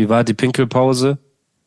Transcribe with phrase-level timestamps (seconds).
[0.00, 1.18] Wie war die Pinkelpause?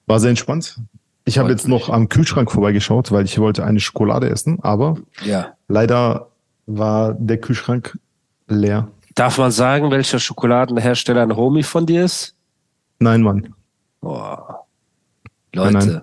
[0.08, 0.78] War sehr entspannt.
[1.24, 5.54] Ich habe jetzt noch am Kühlschrank vorbeigeschaut, weil ich wollte eine Schokolade essen, aber Ja.
[5.68, 6.30] leider
[6.66, 7.96] war der Kühlschrank
[8.48, 8.88] leer.
[9.14, 12.34] Darf man sagen, welcher Schokoladenhersteller ein Homie von dir ist?
[12.98, 13.54] Nein, Mann.
[14.02, 14.16] Nein,
[15.54, 15.74] Leute.
[15.78, 16.02] nein.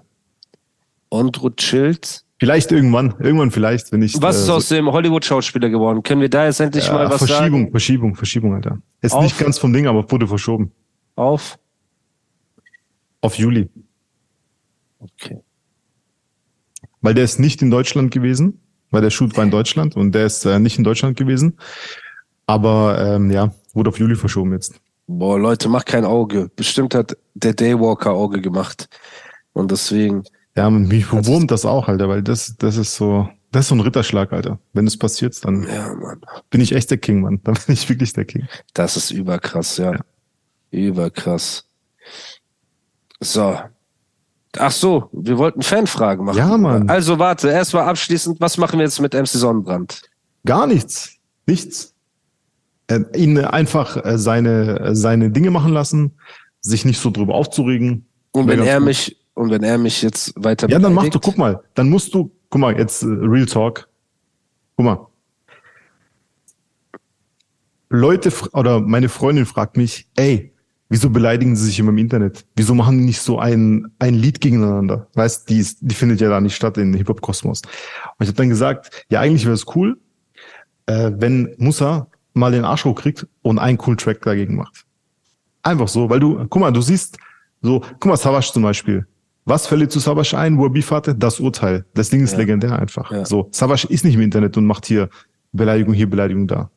[1.10, 2.22] Andrew Chillt.
[2.38, 4.14] Vielleicht irgendwann, irgendwann vielleicht, wenn ich.
[4.22, 6.04] Was äh, ist so- aus dem Hollywood-Schauspieler geworden?
[6.04, 7.70] Können wir da jetzt endlich Ja, mal was Verschiebung, sagen?
[7.72, 8.78] Verschiebung, Verschiebung, Alter.
[9.00, 10.70] Ist Auf- nicht ganz vom Ding, aber wurde verschoben.
[11.16, 11.58] Auf?
[13.20, 13.68] Auf Juli.
[14.98, 15.40] Okay.
[17.00, 20.26] Weil der ist nicht in Deutschland gewesen, weil der Shoot war in Deutschland und der
[20.26, 21.58] ist äh, nicht in Deutschland gewesen.
[22.46, 24.80] Aber ähm, ja, wurde auf Juli verschoben jetzt.
[25.06, 26.50] Boah, Leute, macht kein Auge.
[26.54, 28.88] Bestimmt hat der Daywalker Auge gemacht.
[29.52, 30.24] Und deswegen,
[30.56, 33.80] Ja, mich verwurmt das auch, Alter, weil das, das ist so, das ist so ein
[33.80, 34.58] Ritterschlag, Alter.
[34.72, 36.20] Wenn es passiert, dann ja, Mann.
[36.50, 37.40] bin ich echt der King, Mann.
[37.44, 38.46] Dann bin ich wirklich der King.
[38.74, 39.98] Das ist überkrass, ja.
[40.70, 41.66] Überkrass.
[43.20, 43.58] So.
[44.58, 46.38] Ach so, wir wollten Fanfragen machen.
[46.38, 46.88] Ja, Mann.
[46.88, 50.02] Also warte, erstmal abschließend, was machen wir jetzt mit MC Sonnenbrand?
[50.44, 51.16] Gar nichts.
[51.46, 51.94] Nichts.
[52.88, 56.12] Äh, ihn einfach äh, seine, äh, seine Dinge machen lassen,
[56.60, 58.06] sich nicht so drüber aufzuregen.
[58.32, 58.86] Und wenn er gut.
[58.86, 62.12] mich, und wenn er mich jetzt weiter Ja, dann mach du, guck mal, dann musst
[62.14, 63.88] du, guck mal, jetzt äh, Real Talk.
[64.76, 65.06] Guck mal.
[67.88, 70.49] Leute oder meine Freundin fragt mich, ey,
[70.90, 72.44] wieso beleidigen sie sich immer im Internet?
[72.56, 75.06] Wieso machen die nicht so ein, ein Lied gegeneinander?
[75.14, 77.62] Weißt, die ist, die findet ja da nicht statt in Hip-Hop-Kosmos.
[77.62, 77.70] Und
[78.20, 79.98] ich habe dann gesagt, ja, eigentlich wäre es cool,
[80.86, 84.84] äh, wenn Musa mal den Arsch hochkriegt und einen coolen Track dagegen macht.
[85.62, 87.16] Einfach so, weil du, guck mal, du siehst,
[87.62, 89.06] so, guck mal, Savage zum Beispiel.
[89.44, 91.14] Was fällt zu Savage ein, wo er Beef hatte?
[91.14, 91.84] Das Urteil.
[91.94, 92.38] Das Ding ist Ja.
[92.38, 93.10] legendär einfach.
[93.10, 93.24] Ja.
[93.24, 95.08] So, Savage ist nicht im Internet und macht hier
[95.52, 96.70] Beleidigung hier, Beleidigung da.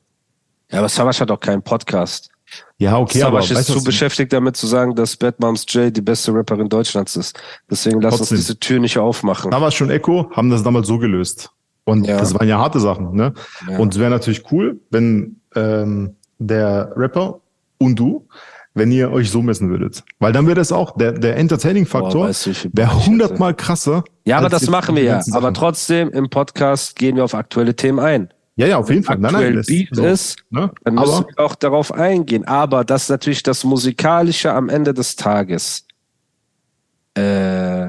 [0.71, 2.29] Ja, aber Savage hat auch keinen Podcast.
[2.77, 5.65] Ja, okay, aber Savage ist weißt du, zu beschäftigt damit zu sagen, dass Bad Moms
[5.69, 7.39] J die beste Rapperin Deutschlands ist.
[7.69, 8.37] Deswegen lass uns Trotzdem.
[8.37, 9.51] diese Tür nicht aufmachen.
[9.51, 11.49] Savage und Echo haben das damals so gelöst.
[11.85, 12.17] Und Ja.
[12.17, 13.33] das waren ja harte Sachen, ne?
[13.69, 13.77] Ja.
[13.77, 17.39] Und es wäre natürlich cool, wenn ähm, der Rapper
[17.77, 18.27] und du,
[18.73, 20.03] wenn ihr euch so messen würdet.
[20.19, 24.03] Weil dann wäre das auch, der, der Entertaining-Faktor weißt du, wäre hundertmal krasser.
[24.25, 25.21] Ja, aber das machen wir ja.
[25.33, 28.33] Aber trotzdem im Podcast gehen wir auf aktuelle Themen ein.
[28.55, 29.17] Ja, ja, auf jeden Fall.
[29.17, 30.71] Nein, nein, das, Beef so, ist, ne?
[30.83, 32.45] Dann müssen Aber wir auch darauf eingehen.
[32.45, 35.87] Aber das ist natürlich das Musikalische am Ende des Tages
[37.17, 37.87] äh,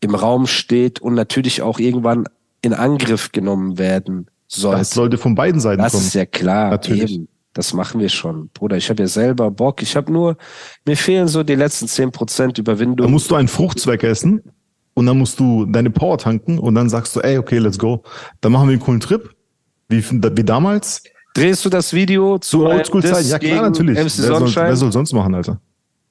[0.00, 2.24] im Raum steht und natürlich auch irgendwann
[2.62, 4.76] in Angriff genommen werden soll.
[4.76, 6.04] das sollte von beiden Seiten Das kommen.
[6.04, 7.14] ist ja klar, Natürlich.
[7.14, 7.28] eben.
[7.52, 8.48] Das machen wir schon.
[8.54, 9.82] Bruder, ich habe ja selber Bock.
[9.82, 10.36] Ich habe nur,
[10.86, 13.10] mir fehlen so die letzten 10% Da Überwindung.
[13.10, 14.42] musst du einen Fruchtzweig essen
[14.94, 18.02] und dann musst du deine Power tanken und dann sagst du, ey, okay, let's go.
[18.40, 19.34] Dann machen wir einen coolen Trip.
[19.90, 21.02] Wie, wie damals.
[21.34, 23.20] Drehst du das Video zu Zu einem Oldschool-Zeit.
[23.20, 23.98] Diss Ja, klar, natürlich.
[23.98, 25.60] MC Wer soll, wer soll sonst machen, Alter?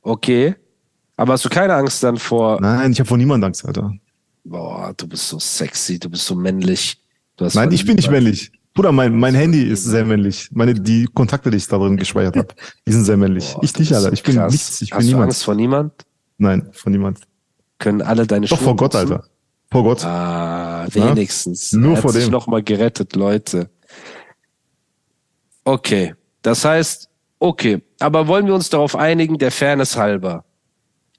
[0.01, 0.55] Okay.
[1.17, 3.91] Aber hast du keine Angst dann vor, Nein, ich habe vor niemand Angst, Alter.
[4.45, 6.97] boah, du bist so sexy, du bist so männlich.
[7.39, 8.51] Nein, ich bin nicht männlich.
[8.73, 10.49] Bruder, mein, mein Handy ist sehr männlich.
[10.53, 12.47] Meine, die Kontakte, die ich da drin gespeichert habe,
[12.87, 13.53] die sind sehr männlich.
[13.53, 14.13] Boah, ich nicht, Alter.
[14.13, 14.51] Ich bin krass.
[14.51, 14.81] nichts.
[14.81, 15.23] Ich bin Hast du niemand.
[15.25, 15.93] Angst vor niemand?
[16.37, 17.19] Nein, von niemand.
[17.79, 19.11] Können alle deine Doch Schuhe vor Gott, putzen?
[19.13, 19.27] Alter.
[19.71, 20.03] Vor Gott.
[20.03, 21.73] Ah, wenigstens.
[21.73, 22.31] Nur er hat vor sich dem.
[22.31, 23.69] noch mal gerettet, Leute.
[25.63, 30.45] Okay, das heißt, okay, aber wollen wir uns darauf einigen, der Fairness halber,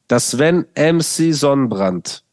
[0.08, 2.24] dass wenn MC Sonnenbrand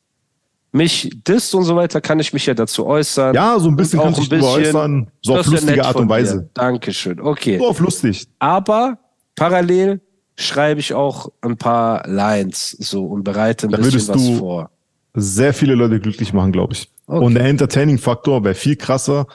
[0.72, 3.35] mich disst und so weiter, kann ich mich ja dazu äußern.
[3.35, 5.11] Ja, so ein bisschen dich drüber bisschen- äußern.
[5.22, 6.09] So auf ja lustige Art und dir.
[6.09, 6.50] Weise.
[6.53, 7.57] Dankeschön, okay.
[7.59, 8.27] So auf lustig.
[8.39, 8.97] Aber
[9.35, 10.01] parallel
[10.36, 14.71] schreibe ich auch ein paar Lines so und bereite ein Da bisschen was du- vor.
[15.19, 16.90] Sehr viele Leute glücklich machen, glaube ich.
[17.08, 17.25] Okay.
[17.25, 19.25] Und der Entertaining-Faktor wäre viel krasser.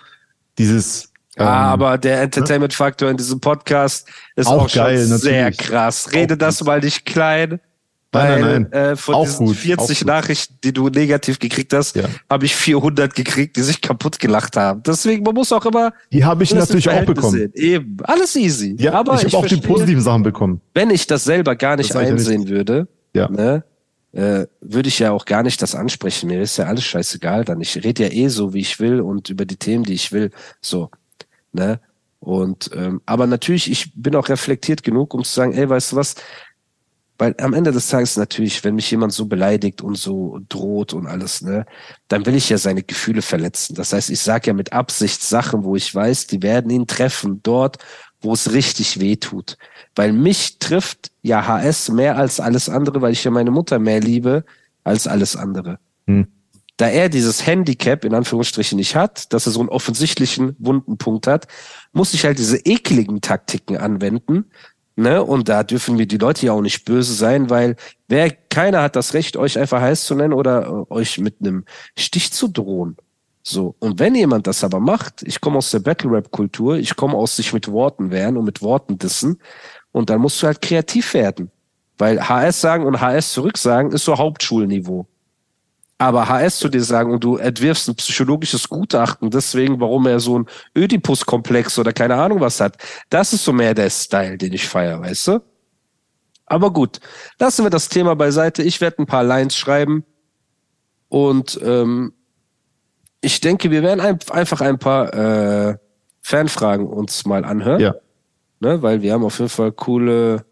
[0.58, 1.10] Dieses.
[1.36, 5.58] ähm, ah, aber der Entertainment-Faktor in diesem Podcast ist Auch auch, schon geil, sehr natürlich.
[5.58, 6.12] krass.
[6.12, 7.58] Rede Auch das mal nicht klein.
[8.14, 8.90] Weil Nein, nein, nein.
[8.90, 10.06] Äh, von Auch diesen gut, 40 auch gut.
[10.06, 12.04] Nachrichten, die du negativ gekriegt hast, Ja.
[12.28, 14.82] habe ich 400 gekriegt, die sich kaputt gelacht haben.
[14.86, 17.32] Deswegen, man muss auch immer Die habe ich natürlich auch bekommen.
[17.38, 17.52] Sehen.
[17.54, 18.76] Eben, alles easy.
[18.78, 20.60] Ja, aber ich ich, habe auch die verstehe, positiven Sachen bekommen.
[20.74, 22.10] wenn ich das selber gar nicht Das ja nicht.
[22.12, 23.30] einsehen würde, Ja.
[23.30, 23.64] ne,
[24.12, 26.28] äh, würde ich ja auch gar nicht das ansprechen.
[26.28, 27.60] Mir ist ja alles scheißegal dann.
[27.60, 30.30] Ich rede ja eh so, wie ich will und über die Themen, die ich will.
[30.60, 30.90] So,
[31.52, 31.80] ne?
[32.20, 35.96] Und ähm, aber natürlich, ich bin auch reflektiert genug, um zu sagen, ey, weißt du
[35.96, 36.14] was?
[37.18, 41.06] Weil am Ende des Tages natürlich, wenn mich jemand so beleidigt und so droht und
[41.06, 41.66] alles, ne,
[42.08, 43.74] dann will ich ja seine Gefühle verletzen.
[43.74, 47.40] Das heißt, ich sage ja mit Absicht Sachen, wo ich weiß, die werden ihn treffen,
[47.42, 47.78] dort,
[48.22, 49.58] wo es richtig weh tut.
[49.94, 54.00] Weil mich trifft ja HS mehr als alles andere, weil ich ja meine Mutter mehr
[54.00, 54.44] liebe
[54.84, 55.78] als alles andere.
[56.06, 56.26] Hm.
[56.76, 61.26] Da er dieses Handicap in Anführungsstrichen nicht hat, dass er so einen offensichtlichen wunden Punkt
[61.26, 61.46] hat,
[61.92, 64.46] muss ich halt diese ekligen Taktiken anwenden.
[64.96, 65.22] Ne?
[65.22, 67.76] Und da dürfen mir die Leute ja auch nicht böse sein, weil
[68.08, 71.64] wer keiner hat das Recht, euch einfach heiß zu nennen oder äh, euch mit einem
[71.96, 72.96] Stich zu drohen.
[73.42, 76.94] So, und wenn jemand das aber macht, ich komme aus der Battle Rap Kultur, ich
[76.94, 79.40] komme aus sich mit Worten wehren und mit Worten dissen,
[79.90, 81.50] und dann musst du halt kreativ werden.
[81.98, 85.06] Weil HS sagen und HS zurücksagen ist so Hauptschulniveau.
[85.98, 90.38] Aber HS zu dir sagen und du entwirfst ein psychologisches Gutachten deswegen, warum er so
[90.38, 90.46] ein
[90.76, 92.76] Ödipus-Komplex oder keine Ahnung was hat,
[93.08, 95.42] das ist so mehr der Style, den ich feiere, weißt du?
[96.46, 96.98] Aber gut,
[97.38, 98.62] lassen wir das Thema beiseite.
[98.62, 100.04] Ich werde ein paar Lines schreiben
[101.08, 102.14] und ähm,
[103.22, 105.76] ich denke, wir werden ein, einfach ein paar äh,
[106.20, 107.80] Fanfragen uns mal anhören.
[107.80, 107.94] Ja.
[108.60, 110.44] Ne, weil wir haben auf jeden Fall coole,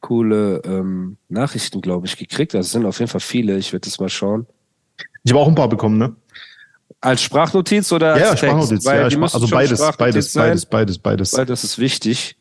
[0.00, 2.54] coole ähm, Nachrichten, glaube ich, gekriegt.
[2.54, 3.56] Also es sind auf jeden Fall viele.
[3.56, 4.46] Ich werde das mal schauen.
[5.22, 6.16] Ich habe auch ein paar bekommen, ne?
[7.00, 8.44] Als Sprachnotiz oder als ja, Text?
[8.44, 8.84] Sprachnotiz.
[8.84, 11.32] Weil ja, Sprach also beides, beides, sein, beides, beides, beides.
[11.34, 12.36] Weil das ist wichtig.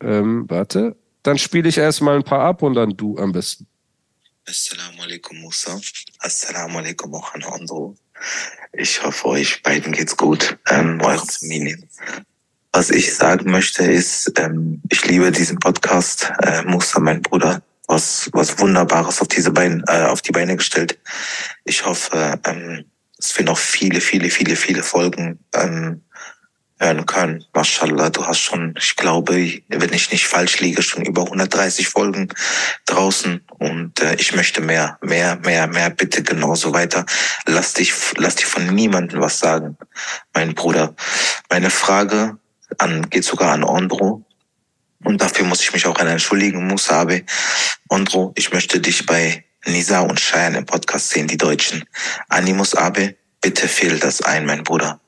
[0.00, 3.66] Ähm, warte, dann spiele ich erstmal ein paar ab und dann du am besten.
[4.46, 5.78] Assalamu alaikum Musa.
[6.20, 7.96] Assalamu alaikum auch an Andro.
[8.72, 11.88] Ich hoffe, euch beiden geht's gut, ähm, eure Familien.
[12.72, 16.32] Was ich sagen möchte ist, ähm, ich liebe diesen Podcast.
[16.42, 20.98] Äh, Musa, mein Bruder, was, was Wunderbares auf diese Beine, äh, auf die Beine gestellt.
[21.64, 22.84] Ich hoffe, ähm,
[23.16, 26.02] dass wir noch viele, viele, viele, viele Folgen ähm,
[26.78, 27.44] hören können.
[27.54, 32.28] Mashallah, du hast schon, ich glaube, wenn ich nicht falsch liege, schon über 130 Folgen
[32.86, 37.04] draußen und äh, ich möchte mehr, mehr, mehr, mehr, bitte genauso weiter.
[37.46, 39.76] Lass dich, lass dich von niemandem was sagen,
[40.34, 40.94] mein Bruder.
[41.50, 42.38] Meine Frage
[42.78, 44.24] an, geht sogar an Andro.
[45.04, 47.22] Und dafür muss ich mich auch entschuldigen, Musabe.
[47.88, 51.84] Andro, ich möchte dich bei Nisa und Cheyenne im Podcast sehen, die Deutschen.
[52.28, 55.00] Animus Abe, bitte fehl das ein, mein Bruder.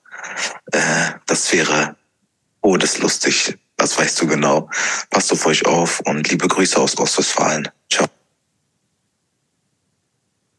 [0.73, 1.97] Äh, das wäre
[3.01, 3.59] lustig.
[3.77, 4.69] Das weißt du genau.
[5.11, 7.69] Passt auf euch auf und liebe Grüße aus Ostwestfalen.
[7.91, 8.07] Ciao.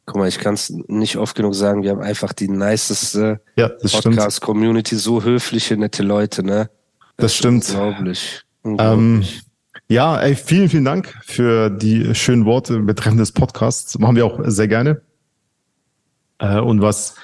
[0.05, 3.69] Guck mal, ich kann es nicht oft genug sagen, wir haben einfach die niceste ja,
[3.69, 6.69] Podcast-Community, so höfliche, nette Leute, ne?
[7.17, 7.69] Das, das stimmt.
[7.69, 8.41] Unglaublich.
[8.63, 9.41] unglaublich.
[9.41, 9.43] Ähm,
[9.87, 13.99] ja, ey, vielen, vielen Dank für die schönen Worte betreffend des Podcasts.
[13.99, 15.01] Machen wir auch sehr gerne.
[16.39, 17.15] Äh, und was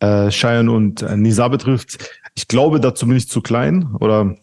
[0.00, 1.98] äh, Cheyenne und äh, Nisa betrifft,
[2.34, 3.88] ich glaube, dazu bin ich zu klein.
[4.00, 4.36] Oder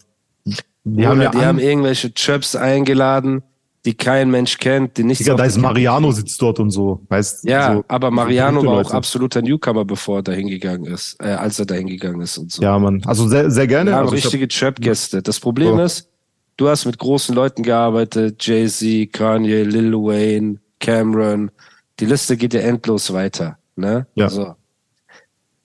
[0.84, 3.42] die, haben, ja die haben irgendwelche Chöps eingeladen,
[3.86, 5.22] die kein Mensch kennt, die nicht.
[5.22, 8.92] Digga, da ist Mariano sitzt dort und so, weißt Ja, so, aber Mariano war auch
[8.92, 12.62] absoluter Newcomer, bevor er da hingegangen ist, äh, als er da hingegangen ist und so.
[12.62, 13.04] Ja, man.
[13.06, 13.94] Also sehr, sehr gerne.
[13.94, 15.22] Haben also richtige Chöp-Gäste.
[15.22, 15.86] Das Problem ja.
[15.86, 16.10] ist,
[16.58, 21.52] du hast mit großen Leuten gearbeitet, Jay-Z, Kanye, Lil Wayne, Cameron.
[22.00, 24.08] Die Liste geht ja endlos weiter, ne?
[24.16, 24.26] Ja.
[24.26, 24.56] Also,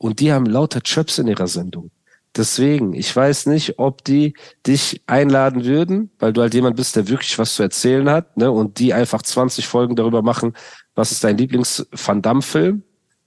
[0.00, 1.90] und die haben lauter Chöps in ihrer Sendung.
[2.34, 4.34] Deswegen, ich weiß nicht, ob die
[4.66, 8.50] dich einladen würden, weil du halt jemand bist, der wirklich was zu erzählen hat, ne?
[8.50, 10.54] Und die einfach 20 Folgen darüber machen,
[10.94, 12.82] was ist dein Lieblings-Van Damme-Film?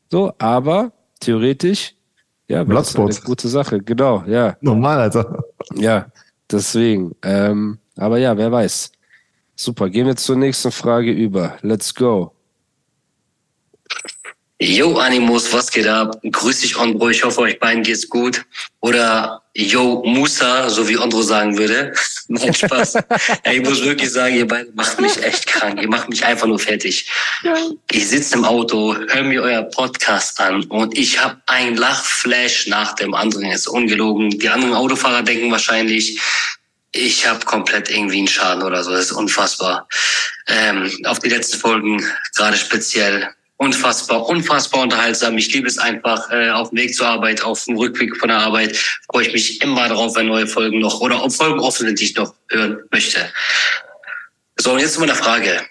[0.09, 1.95] So, aber theoretisch,
[2.47, 4.57] ja, das ist eine gute Sache, genau, ja.
[4.61, 5.43] Normal, Alter.
[5.75, 6.07] Ja,
[6.49, 7.15] deswegen.
[7.21, 8.91] Ähm, aber ja, wer weiß.
[9.55, 11.57] Super, gehen wir zur nächsten Frage über.
[11.61, 12.33] Let's go.
[14.63, 16.17] Yo Animus, was geht ab?
[16.23, 18.45] Grüß dich Andro, ich hoffe euch beiden geht's gut.
[18.79, 21.93] Oder Yo Musa, so wie Andro sagen würde.
[22.29, 22.95] Nein, Spaß.
[23.43, 25.81] Ey, ich muss wirklich sagen, ihr beiden macht mich echt krank.
[25.81, 27.11] Ihr macht mich einfach nur fertig.
[27.91, 32.95] Ich sitze im Auto, höre mir euer Podcast an und ich habe ein Lachflash nach
[32.95, 33.51] dem anderen.
[33.51, 34.29] Ist ungelogen.
[34.29, 36.21] Die anderen Autofahrer denken wahrscheinlich,
[36.93, 38.91] ich habe komplett irgendwie einen Schaden oder so.
[38.91, 39.89] Das ist unfassbar.
[40.47, 42.01] Ähm, auf die letzten Folgen
[42.33, 45.37] gerade speziell unfassbar, unfassbar unterhaltsam.
[45.37, 48.39] Ich liebe es einfach äh, auf dem Weg zur Arbeit, auf dem Rückweg von der
[48.39, 48.77] Arbeit.
[49.09, 52.15] Freue ich mich immer darauf, wenn neue Folgen noch oder ob Folgen offen die ich
[52.15, 53.31] noch hören möchte.
[54.57, 55.61] So, und jetzt zu meiner Frage.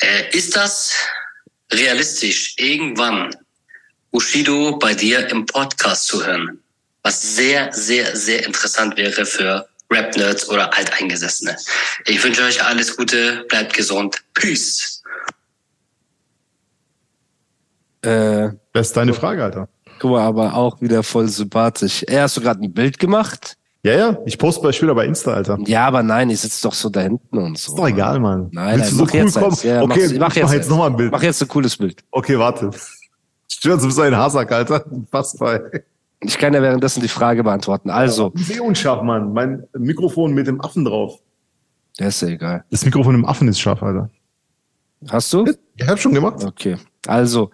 [0.00, 0.94] Äh, ist das
[1.72, 3.34] realistisch, irgendwann
[4.10, 6.60] Bushido bei dir im Podcast zu hören?
[7.02, 11.56] Was sehr, sehr, sehr interessant wäre für Rap-Nerds oder Alteingesessene.
[12.06, 14.16] Ich wünsche euch alles Gute, bleibt gesund.
[14.34, 14.95] Peace.
[18.06, 19.68] Äh, das ist deine Frage, Alter.
[19.98, 22.02] Guck mal, aber auch wieder voll sympathisch.
[22.04, 23.56] Er hast du gerade ein Bild gemacht?
[23.82, 25.58] Ja, ja, ich poste bei später bei Insta, Alter.
[25.66, 27.72] Ja, aber nein, ich sitze doch so da hinten und so.
[27.72, 28.48] Ist doch egal, Mann.
[28.52, 29.56] Nein, Willst nein, du mach so cool jetzt kommen?
[29.62, 30.68] Ja, okay, mach, mach ich mach jetzt eins.
[30.68, 31.12] nochmal ein Bild.
[31.12, 32.02] Mach jetzt ein cooles Bild.
[32.10, 32.70] Okay, warte.
[33.48, 34.84] Stört, bist ein Hasak, Alter.
[35.10, 35.60] Fast bei.
[36.20, 37.90] Ich kann ja währenddessen die Frage beantworten.
[37.90, 39.32] Also, Sehr unscharf, Mann.
[39.32, 41.20] Mein Mikrofon mit dem Affen drauf.
[41.98, 42.64] ja, ist ja egal.
[42.70, 44.10] Das Mikrofon im Affen ist scharf, Alter.
[45.08, 45.44] Hast du?
[45.76, 46.42] Ich hab schon gemacht.
[46.44, 46.76] Okay.
[47.06, 47.50] Also,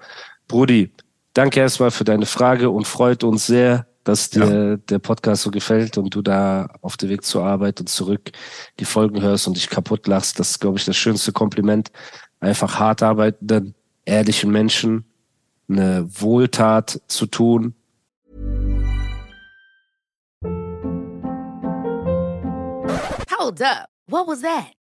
[0.53, 0.91] Brudi,
[1.33, 5.97] danke erstmal für deine Frage und freut uns sehr, dass dir der Podcast so gefällt
[5.97, 8.33] und du da auf dem Weg zur Arbeit und zurück
[8.79, 10.39] die Folgen hörst und dich kaputt lachst.
[10.39, 11.91] Das ist, glaube ich, das schönste Kompliment.
[12.39, 15.07] Einfach hart arbeitenden, ehrlichen Menschen
[15.71, 17.75] eine Wohltat zu tun.
[23.39, 23.89] Hold up.
[24.07, 24.82] What was that?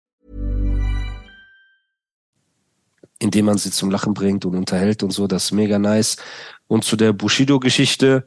[3.21, 5.27] Indem man sie zum Lachen bringt und unterhält und so.
[5.27, 6.17] Das ist mega nice.
[6.67, 8.25] Und zu der Bushido-Geschichte,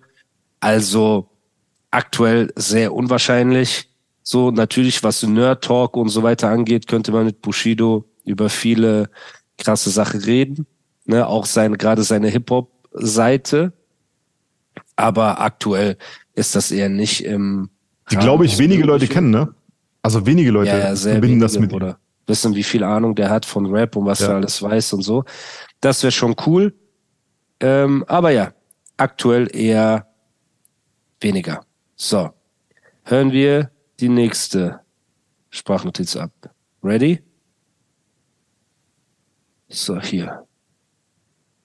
[0.60, 1.28] also
[1.90, 3.90] aktuell sehr unwahrscheinlich.
[4.22, 9.10] So natürlich, was Nerd Talk und so weiter angeht, könnte man mit Bushido über viele
[9.58, 10.66] krasse Sachen reden.
[11.06, 13.72] Ne, auch seine, gerade seine Hip-Hop-Seite.
[14.94, 15.98] Aber aktuell
[16.34, 17.68] ist das eher nicht im.
[18.12, 19.54] Die glaube ich wenige Leute kennen, ne?
[20.02, 23.30] Also wenige Leute ja, ja, verbinden wenige, das mit oder wissen, wie viel Ahnung der
[23.30, 24.28] hat von Rap und was Ja.
[24.28, 25.24] er alles weiß und so.
[25.80, 26.74] Das wäre schon cool.
[27.60, 28.52] Ähm, aber ja,
[28.96, 30.06] aktuell eher
[31.20, 31.64] weniger.
[31.96, 32.30] So,
[33.04, 34.80] hören wir die nächste
[35.50, 36.32] Sprachnotiz ab.
[36.82, 37.22] Ready?
[39.68, 40.46] So, hier.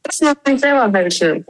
[0.04, 1.46] Das macht mich selber welche.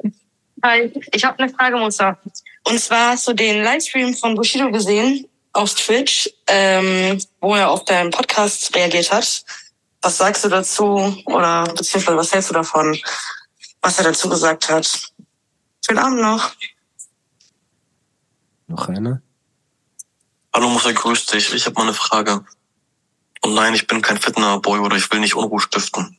[0.64, 2.18] Hi, ich habe eine Frage, Musa.
[2.66, 7.86] Und zwar hast du den Livestream von Bushido gesehen auf Twitch, ähm, wo er auf
[7.86, 9.44] deinen Podcast reagiert hat.
[10.02, 12.98] Was sagst du dazu oder beziehungsweise was hältst du davon,
[13.82, 15.12] was er dazu gesagt hat?
[15.86, 16.52] Schönen Abend noch.
[18.68, 19.22] Noch eine?
[20.54, 21.54] Hallo Musa, grüß dich.
[21.54, 22.46] Ich habe mal eine Frage.
[23.42, 26.18] Und nein, ich bin kein Fitner-Boy oder ich will nicht Unruhe stiften.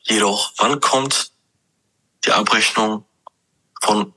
[0.00, 1.32] Jedoch, wann kommt
[2.24, 3.04] die Abrechnung
[3.80, 4.12] von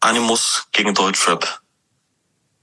[0.00, 1.61] Animus gegen Deutschrap?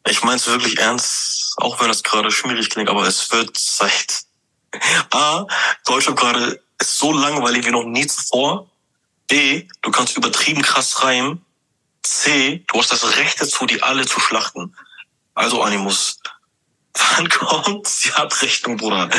[0.08, 4.22] Ich meine es wirklich ernst, auch wenn das gerade schwierig klingt, aber es wird Zeit.
[5.12, 5.46] A,
[5.86, 8.70] Deutschrap gerade ist so langweilig wie noch nie zuvor.
[9.27, 11.46] B, du kannst übertrieben krass reimen.
[12.01, 14.74] C, du hast das Recht dazu, die alle zu schlachten.
[15.34, 16.20] Also Animus.
[17.15, 19.10] Wann kommt die Abrechnung, Bruder?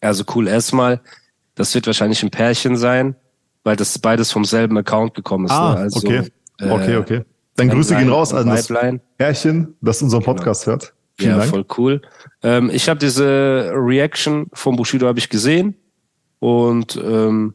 [0.00, 1.00] Also cool, erstmal,
[1.54, 3.16] das wird wahrscheinlich ein Pärchen sein,
[3.62, 5.52] weil das beides vom selben Account gekommen ist.
[5.52, 5.80] Ah, ne?
[5.80, 6.30] also, okay.
[6.58, 7.24] äh, okay, okay.
[7.56, 9.00] Dann Grüße gehen raus an das Weiblein.
[9.18, 10.94] Pärchen, das unseren Podcast hört.
[11.18, 11.50] Vielen ja, Dank.
[11.50, 12.02] voll cool.
[12.42, 15.76] Ähm, ich habe diese Reaction von Bushido habe ich gesehen
[16.38, 17.54] und ähm,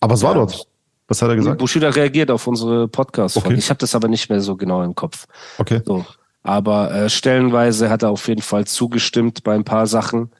[0.00, 0.38] Aber es war Ja.
[0.38, 0.66] dort.
[1.08, 1.58] Was hat er gesagt?
[1.58, 3.54] Bushido reagiert auf unsere podcast Okay.
[3.54, 5.26] Ich habe das aber nicht mehr so genau im Kopf.
[5.58, 5.80] Okay.
[5.84, 6.04] So,
[6.42, 10.30] aber äh, stellenweise hat er auf jeden Fall zugestimmt bei ein paar Sachen,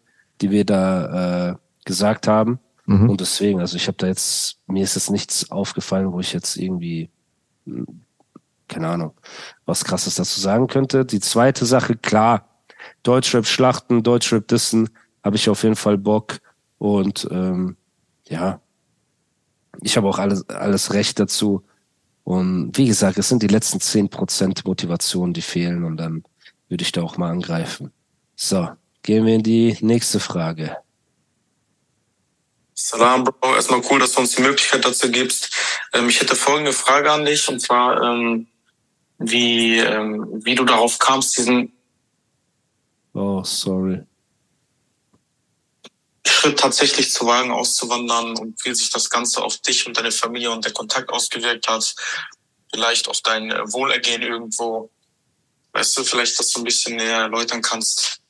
[0.41, 2.59] die wir da äh, gesagt haben.
[2.87, 3.11] Mhm.
[3.11, 6.57] Und deswegen, also ich habe da jetzt mir ist jetzt nichts aufgefallen, wo ich jetzt
[6.57, 7.11] irgendwie
[7.67, 7.87] hm,
[8.69, 9.15] keine Ahnung,
[9.65, 11.05] was krasses dazu sagen könnte.
[11.05, 12.49] Die zweite Sache, klar,
[13.03, 14.91] Deutschrap schlachten, Deutschrap dissen,
[15.23, 16.39] habe ich auf jeden Fall Bock
[16.79, 17.77] und ähm,
[18.29, 18.61] ja,
[19.83, 21.65] ich habe auch alles alles recht dazu.
[22.25, 26.25] Und wie gesagt, es sind die letzten zehn Prozent Motivation, die fehlen und dann
[26.69, 27.93] würde ich da auch mal angreifen.
[28.35, 28.69] So,
[29.03, 30.77] gehen wir in die nächste Frage.
[32.75, 33.55] Salam, Bro.
[33.55, 35.51] Erstmal cool, dass du uns die Möglichkeit dazu gibst.
[35.95, 38.49] Ähm, ich hätte folgende Frage an dich, und zwar, ähm,
[39.19, 41.73] wie, ähm, wie du darauf kamst, diesen
[43.15, 44.03] Oh, sorry.
[46.27, 50.51] Schritt tatsächlich zu wagen, auszuwandern und wie sich das Ganze auf dich und deine Familie
[50.51, 51.95] und der Kontakt ausgewirkt hat.
[52.71, 54.91] Vielleicht auf dein äh, Wohlergehen irgendwo.
[55.73, 58.21] Weißt du, vielleicht, dass du ein bisschen näher erläutern kannst.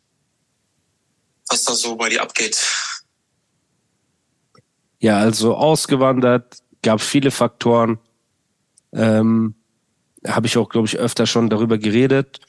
[1.49, 2.65] was da so bei dir abgeht.
[5.01, 7.99] Ja, also ausgewandert, gab viele Faktoren.
[8.93, 9.55] Ähm,
[10.27, 12.41] Habe ich auch, glaube ich, öfter schon darüber geredet.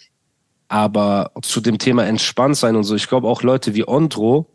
[0.70, 4.48] Aber zu dem Thema entspannt sein und so, ich glaube auch Leute wie Ondro,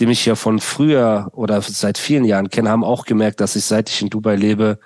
[0.00, 3.64] die mich ja von früher oder seit vielen Jahren kennen, haben auch gemerkt, dass ich
[3.64, 4.78] seit ich in Dubai lebe,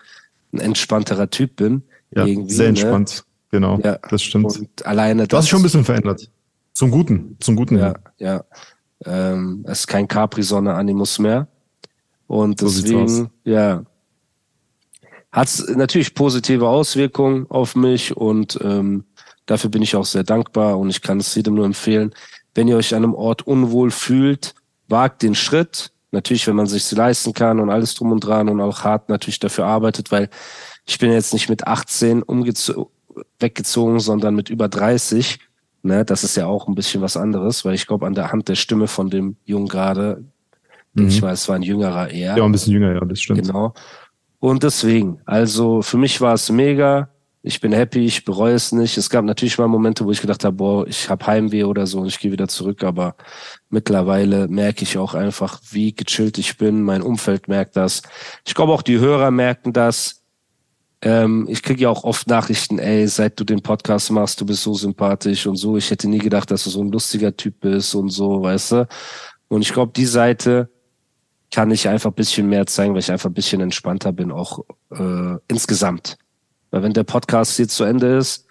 [0.53, 1.83] ein entspannterer Typ bin.
[2.11, 2.69] Ja, sehr ne?
[2.71, 3.25] entspannt.
[3.53, 3.99] Genau, Ja.
[4.11, 4.47] das stimmt.
[4.59, 6.31] Und alleine Du hast dich schon ein bisschen verändert.
[6.73, 7.79] Zum Guten, zum Guten.
[7.79, 8.45] Ja, ja.
[9.05, 11.47] Ähm, es ist kein Capri-Sonne-Animus mehr.
[12.27, 13.85] Und So deswegen, ja,
[15.37, 19.05] hat es natürlich positive Auswirkungen auf mich und ähm,
[19.45, 22.15] dafür bin ich auch sehr dankbar und ich kann es jedem nur empfehlen,
[22.55, 24.55] wenn ihr euch an einem Ort unwohl fühlt,
[24.89, 25.91] wagt den Schritt.
[26.11, 29.39] Natürlich, wenn man sich leisten kann und alles drum und dran und auch hart natürlich
[29.39, 30.31] dafür arbeitet, weil
[30.87, 32.91] ich bin jetzt nicht mit 18 umgezo
[33.39, 35.39] weggezogen, sondern mit über 30.
[35.83, 38.49] Ne, das ist ja auch ein bisschen was anderes, weil ich glaube, an der Hand
[38.49, 40.25] der Stimme von dem Jungen gerade,
[40.95, 41.27] denke ich Mhm.
[41.27, 42.37] mal, es war ein jüngerer eher.
[42.37, 43.47] Ja, ein bisschen jünger, ja, das stimmt.
[43.47, 43.75] Genau.
[44.39, 47.11] Und deswegen, also für mich war es mega.
[47.43, 48.97] Ich bin happy, ich bereue es nicht.
[48.99, 52.01] Es gab natürlich mal Momente, wo ich gedacht habe, boah, ich habe Heimweh oder so
[52.01, 52.83] und ich gehe wieder zurück.
[52.83, 53.15] Aber
[53.71, 56.83] mittlerweile merke ich auch einfach, wie gechillt ich bin.
[56.83, 58.03] Mein Umfeld merkt das.
[58.45, 60.23] Ich glaube auch die Hörer merken das.
[61.03, 64.63] Ähm, ich kriege ja auch oft Nachrichten, ey, seit du den Podcast machst, du bist
[64.63, 65.77] so sympathisch und so.
[65.77, 68.89] Ich hätte nie gedacht, dass du so ein lustiger Typ bist und so, weißt du.
[69.49, 70.69] Und ich glaube, die Seite
[71.57, 74.63] kann ich einfach ein bisschen mehr zeigen, weil ich einfach ein bisschen entspannter bin, auch
[74.91, 76.19] äh, insgesamt.
[76.71, 78.45] Weil wenn der Podcast jetzt zu Ende ist,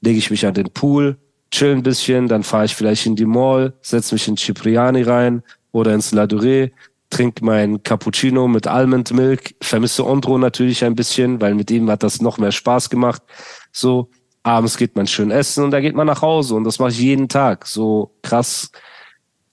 [0.00, 1.16] lege ich mich an den Pool,
[1.52, 5.44] chill ein bisschen, dann fahre ich vielleicht in die Mall, setze mich in Cipriani rein
[5.70, 6.72] oder ins La Durée,
[7.08, 12.02] trinke mein Cappuccino mit Almond Milk, vermisse Ondro natürlich ein bisschen, weil mit ihm hat
[12.02, 13.22] das noch mehr Spaß gemacht.
[13.70, 14.10] So,
[14.42, 16.98] abends geht man schön essen und da geht man nach Hause und das mache ich
[16.98, 17.68] jeden Tag.
[17.68, 18.72] So krass,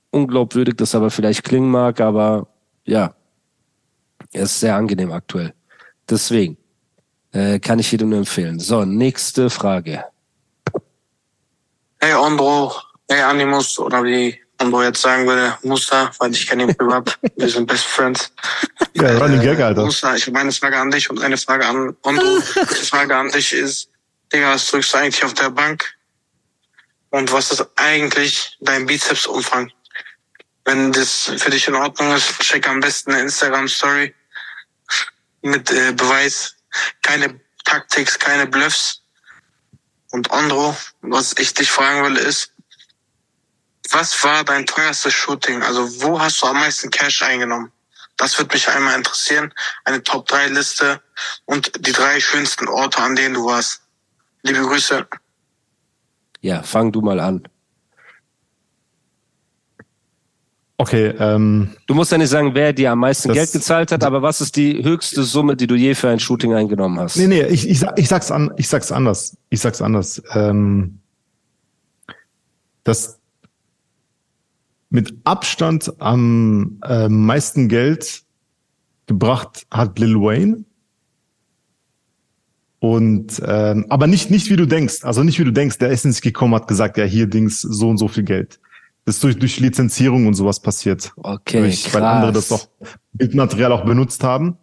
[0.09, 2.47] unglaubwürdig das aber vielleicht klingen mag, aber
[2.87, 3.13] ja,
[4.33, 5.53] er ist sehr angenehm aktuell.
[6.09, 6.57] Deswegen
[7.33, 8.59] äh, kann ich jedem nur empfehlen.
[8.59, 10.03] So, nächste Frage.
[11.99, 12.73] Hey Ondro,
[13.09, 17.17] hey Animus oder wie Ondro jetzt sagen würde, Musa, weil ich kenne ihn privat.
[17.35, 18.31] Wir sind Best Friends.
[18.93, 19.85] Ja, Running Gag, Alter.
[19.85, 22.39] Musa, ich habe eine Frage an dich und eine Frage an Ondro.
[22.55, 23.89] Die Frage an dich ist,
[24.31, 25.85] Digga, was drückst du eigentlich auf der Bank?
[27.09, 29.71] Und was ist eigentlich dein Bizepsumfang?
[30.67, 34.13] Wenn das für dich in Ordnung ist, check am besten eine Instagram-Story
[35.41, 36.57] mit äh, Beweis.
[37.01, 39.01] Keine Taktiks, keine Bluffs.
[40.11, 42.51] Und Andro, was ich dich fragen will, ist,
[43.91, 45.63] was war dein teuerstes Shooting?
[45.63, 47.71] Also wo hast du am meisten Cash eingenommen?
[48.17, 49.53] Das würde mich einmal interessieren.
[49.85, 51.01] Eine Top-3-Liste
[51.45, 53.83] und die drei schönsten Orte, an denen du warst.
[54.41, 55.07] Liebe Grüße.
[56.41, 57.47] Ja, fang du mal an.
[60.79, 64.03] Okay, ähm, Du musst ja nicht sagen, wer dir am meisten Das- Geld gezahlt hat,
[64.03, 67.17] aber was ist die höchste Summe, die du je für ein Shooting eingenommen hast?
[67.17, 69.35] nee, nee, ich, ich, ich sag's an, ich sag's anders.
[69.49, 70.21] Ich sag's anders.
[70.33, 70.99] Ähm,
[72.83, 73.19] das
[74.89, 78.21] mit Abstand am äh, meisten Geld
[79.07, 80.63] gebracht hat Lil Wayne.
[82.79, 85.79] Und ähm, aber nicht nicht wie du denkst, also nicht wie du denkst.
[85.79, 88.59] Der ist ins gekommen, hat gesagt, ja hier Dings so und so viel Geld.
[89.07, 91.13] Ist durch durch Lizenzierung und sowas passiert.
[91.15, 92.69] Okay, durch, weil andere das krass.
[92.81, 94.57] auch Bildmaterial auch benutzt haben.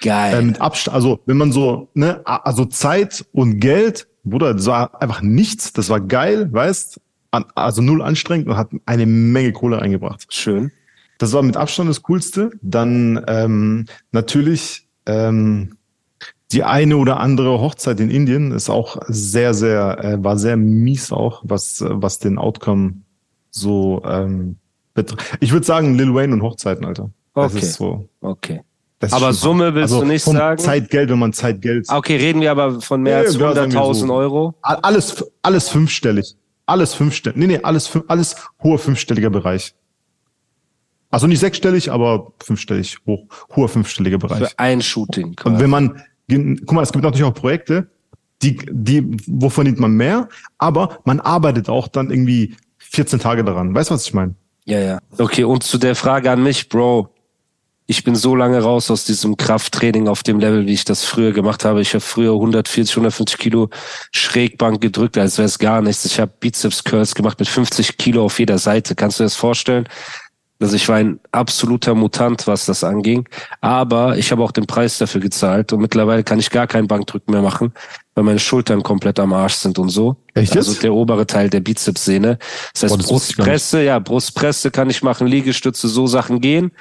[0.00, 0.34] Geil.
[0.34, 5.00] Äh, mit Abstand, also wenn man so, ne, also Zeit und Geld, Bruder, das war
[5.00, 9.80] einfach nichts, das war geil, weißt, an, also null anstrengend und hat eine Menge Kohle
[9.80, 10.26] eingebracht.
[10.28, 10.72] Schön.
[11.18, 12.50] Das war mit Abstand das Coolste.
[12.62, 15.76] Dann ähm, natürlich ähm,
[16.52, 21.12] die eine oder andere Hochzeit in Indien ist auch sehr, sehr, äh, war sehr mies
[21.12, 23.03] auch, was, was den Outcome
[23.54, 24.56] so ähm.
[25.40, 27.10] Ich würde sagen Lil Wayne und Hochzeiten, Alter.
[27.34, 27.64] Das Okay.
[27.64, 28.08] so.
[28.20, 28.60] Okay.
[29.10, 30.58] Aber Summe willst also du nicht sagen?
[30.58, 31.86] Zeit, Geld, wenn man Zeit, Geld.
[31.88, 34.14] Okay, reden wir aber von mehr Ja, als ja, sagen wir 100.000 so.
[34.14, 34.54] Euro.
[34.62, 36.36] Alles, alles fünfstellig.
[36.66, 37.36] Alles fünfstellig.
[37.36, 39.74] Nee, nee, alles, alles hoher fünfstelliger Bereich.
[41.10, 44.48] Also nicht sechsstellig, aber fünfstellig, hoch, hoher fünfstelliger Bereich.
[44.48, 45.26] Für ein Shooting.
[45.26, 45.62] Und quasi.
[45.62, 47.88] wenn man, guck mal, es gibt natürlich auch Projekte,
[48.42, 52.56] die, die, wo verdient man mehr, aber man arbeitet auch dann irgendwie
[52.94, 53.74] 14 Tage daran.
[53.74, 54.34] Weißt du, was ich meine?
[54.64, 54.98] Ja, ja.
[55.18, 57.10] Okay, und zu der Frage an mich, Bro.
[57.86, 61.32] Ich bin so lange raus aus diesem Krafttraining auf dem Level, wie ich das früher
[61.32, 61.82] gemacht habe.
[61.82, 63.68] Ich habe früher 140, 150 Kilo
[64.10, 66.06] Schrägbank gedrückt, als wäre es gar nichts.
[66.06, 68.94] Ich habe Bizeps Curls gemacht mit 50 Kilo auf jeder Seite.
[68.94, 69.86] Kannst du dir das vorstellen?
[70.60, 73.28] Also ich war ein absoluter Mutant, was das anging.
[73.60, 77.32] Aber ich habe auch den Preis dafür gezahlt und mittlerweile kann ich gar keinen Bankdrücken
[77.32, 77.74] mehr machen,
[78.14, 80.16] weil meine Schultern komplett am Arsch sind und so.
[80.34, 80.82] Echt Also jetzt?
[80.82, 82.38] der obere Teil der Bizepssehne.
[82.72, 83.06] Das heißt, Boah, das.
[83.08, 86.72] Brustpresse, ja, Brustpresse kann ich machen, Liegestütze, so Sachen gehen.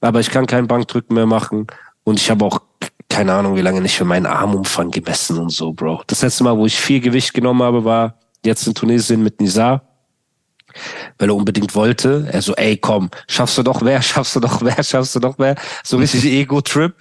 [0.00, 1.66] Aber ich kann keinen Bankdrücken mehr machen.
[2.04, 2.60] Und ich habe auch
[3.08, 6.02] keine Ahnung, wie lange nicht für meinen Armumfang gemessen und so, Bro.
[6.08, 9.82] Das letzte Mal, wo ich viel Gewicht genommen habe, war jetzt in Tunesien mit Nizar
[11.18, 12.28] weil er unbedingt wollte.
[12.30, 15.38] Er so, ey, komm, schaffst du doch mehr, schaffst du doch mehr, schaffst du doch
[15.38, 15.54] mehr.
[15.82, 16.94] So richtig Ego-Trip,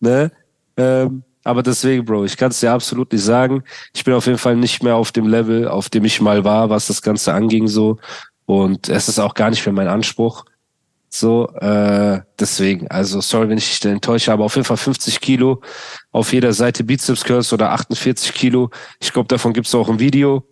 [0.00, 0.30] ne?
[0.76, 3.62] Ähm, aber deswegen, Bro, ich kann es dir absolut nicht sagen.
[3.94, 6.70] Ich bin auf jeden Fall nicht mehr auf dem Level, auf dem ich mal war,
[6.70, 7.98] was das Ganze anging, so.
[8.46, 10.44] Und es ist auch gar nicht mehr mein Anspruch.
[11.08, 15.62] So, äh, deswegen, also sorry, wenn ich dich enttäusche, aber auf jeden Fall 50 Kilo
[16.10, 18.70] auf jeder Seite Bizeps Curls oder 48 Kilo.
[19.00, 20.44] Ich glaube, davon gibt's auch ein Video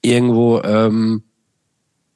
[0.00, 0.62] irgendwo.
[0.62, 1.24] Ähm,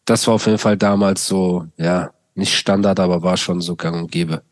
[0.06, 3.96] das war auf jeden Fall damals so, ja, nicht Standard, aber war schon so gang
[3.96, 4.42] und gäbe.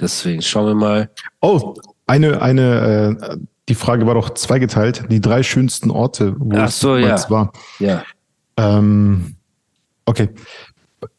[0.00, 1.10] Deswegen schauen wir mal.
[1.40, 1.74] Oh,
[2.08, 3.36] eine, eine, äh,
[3.68, 5.04] die Frage war doch zweigeteilt.
[5.10, 7.02] Die drei schönsten Orte, wo Ach es so, ja.
[7.02, 7.52] jemals war.
[7.78, 8.02] Ja,
[8.56, 9.36] Ähm,
[10.06, 10.30] okay.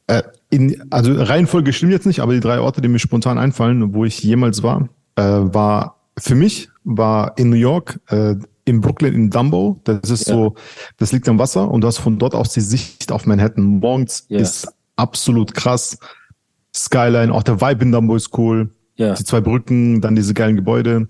[0.08, 3.93] Äh, in, also Reihenfolge stimmt jetzt nicht, aber die drei Orte, die mir spontan einfallen,
[3.93, 9.13] wo ich jemals war, äh, war für mich war in New York, äh, in Brooklyn,
[9.13, 9.80] in Dumbo.
[9.84, 10.34] Das ist Ja.
[10.34, 10.56] so,
[10.97, 13.63] das liegt am Wasser und du hast von dort aus die Sicht auf Manhattan.
[13.80, 14.39] Morgens Ja.
[14.39, 15.97] ist absolut krass.
[16.75, 18.69] Skyline, auch der Vibe in Dumbo ist cool.
[19.00, 21.08] Ja, Die zwei Brücken, dann diese geilen Gebäude.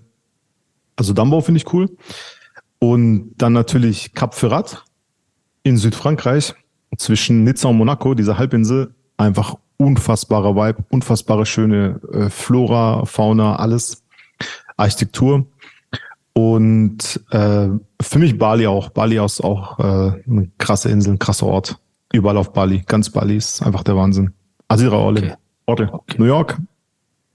[0.94, 1.90] Also Dumbo finde ich cool.
[2.78, 4.84] Und dann natürlich Cap Ferrat
[5.64, 6.54] in Südfrankreich
[6.96, 8.94] zwischen Nizza und Monaco, diese Halbinsel.
[9.16, 14.02] Einfach unfassbarer Vibe, unfassbare schöne äh, Flora, Fauna, alles.
[14.76, 15.46] Architektur.
[16.32, 17.68] Und äh,
[18.00, 18.90] für mich Bali auch.
[18.90, 21.78] Bali ist auch äh, eine krasse Insel, ein krasser Ort.
[22.12, 22.82] Überall auf Bali.
[22.86, 24.32] Ganz Bali ist einfach der Wahnsinn.
[24.68, 25.22] Drei Orte.
[25.22, 25.34] Okay.
[25.66, 25.88] Orte.
[25.92, 26.16] Okay.
[26.18, 26.58] New York,